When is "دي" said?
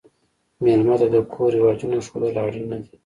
2.83-2.93